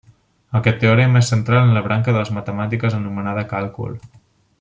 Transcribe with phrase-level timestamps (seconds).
[0.59, 3.95] Aquest teorema és central en la branca de les matemàtiques anomenada càlcul.